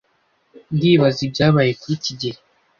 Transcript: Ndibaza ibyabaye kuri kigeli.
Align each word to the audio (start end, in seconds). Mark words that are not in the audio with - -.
Ndibaza 0.75 1.19
ibyabaye 1.27 1.71
kuri 1.79 1.95
kigeli. 2.03 2.39